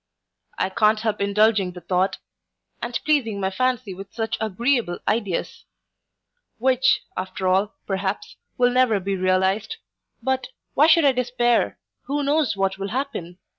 I 0.57 0.69
can't 0.69 0.99
help 1.01 1.21
indulging 1.21 1.73
the 1.73 1.81
thought, 1.81 2.17
and 2.81 2.99
pleasing 3.05 3.39
my 3.39 3.51
fancy 3.51 3.93
with 3.93 4.11
such 4.11 4.35
agreeable 4.41 4.97
ideas; 5.07 5.65
which 6.57 7.03
after 7.15 7.47
all, 7.47 7.75
perhaps, 7.85 8.35
will 8.57 8.71
never 8.71 8.99
be 8.99 9.15
realized 9.15 9.77
But, 10.23 10.47
why 10.73 10.87
should 10.87 11.05
I 11.05 11.11
despair? 11.11 11.77
who 12.05 12.23
knows 12.23 12.57
what 12.57 12.79
will 12.79 12.89
happen? 12.89 13.37